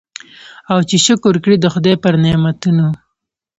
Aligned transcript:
او 0.71 0.79
چي 0.89 0.97
شکر 1.07 1.33
کړي 1.43 1.57
د 1.59 1.65
خدای 1.73 1.95
پر 2.03 2.13
نعمتونو 2.23 2.87